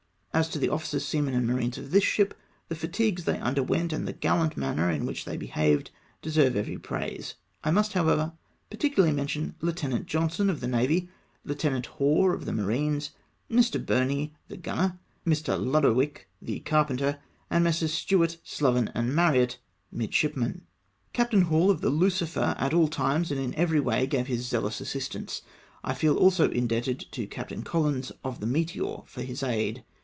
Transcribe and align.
As 0.33 0.47
to 0.49 0.59
the 0.59 0.69
officers, 0.69 1.03
seamen, 1.05 1.33
and 1.33 1.45
marines 1.45 1.77
of 1.77 1.91
this 1.91 2.05
ship, 2.05 2.33
the 2.69 2.73
fatigues 2.73 3.25
they 3.25 3.37
underwent, 3.37 3.91
and 3.91 4.07
the 4.07 4.13
gallant 4.13 4.55
manner 4.55 4.89
in 4.89 5.05
which 5.05 5.25
they 5.25 5.35
behaved, 5.35 5.91
deserve 6.21 6.55
every 6.55 6.77
j)raise. 6.77 7.33
I 7.65 7.69
must, 7.71 7.91
however, 7.93 8.31
particularly 8.69 9.13
mention 9.13 9.55
Lieutenant 9.59 10.05
Johnson, 10.05 10.49
of 10.49 10.61
the 10.61 10.69
navy. 10.69 11.09
Lieutenant 11.43 11.85
Hoare, 11.87 12.33
of 12.33 12.45
the 12.45 12.53
marines, 12.53 13.11
Mr. 13.51 13.85
Burney, 13.85 14.33
the 14.47 14.55
gunner, 14.55 14.97
Mr. 15.27 15.59
Lodowick, 15.61 16.29
the 16.41 16.61
car 16.61 16.87
penter, 16.87 17.19
and 17.49 17.61
Messrs. 17.61 17.91
Stewart, 17.93 18.37
Sloven, 18.41 18.89
and 18.95 19.13
Marryat, 19.13 19.57
midship 19.91 20.37
men." 20.37 20.61
Captain 21.13 21.41
Hall, 21.41 21.69
of 21.69 21.81
the 21.81 21.89
Lucifer, 21.89 22.55
at 22.57 22.73
all 22.73 22.87
times 22.87 23.31
and 23.31 23.39
in 23.39 23.53
every 23.55 23.81
way 23.81 24.07
gave 24.07 24.27
his 24.27 24.47
zealous 24.47 24.79
assistance. 24.79 25.41
I 25.83 25.93
feel 25.93 26.15
also 26.17 26.49
indebted 26.49 27.01
to 27.11 27.27
Captain 27.27 27.63
Collens, 27.63 28.13
of 28.23 28.39
the 28.39 28.47
Meteor, 28.47 28.99
for 29.07 29.21
his 29.23 29.43
aid. 29.43 29.83